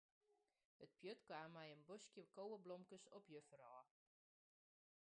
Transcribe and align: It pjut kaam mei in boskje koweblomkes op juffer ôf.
It 0.83 0.89
pjut 0.99 1.19
kaam 1.31 1.51
mei 1.57 1.69
in 1.75 1.85
boskje 1.91 2.23
koweblomkes 2.39 3.05
op 3.19 3.23
juffer 3.37 3.61
ôf. 3.75 3.89